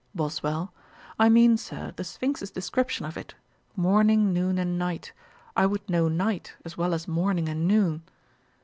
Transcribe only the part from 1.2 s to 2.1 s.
mean, Sir, the